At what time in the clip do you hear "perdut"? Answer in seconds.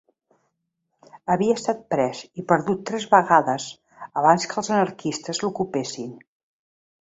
2.53-2.81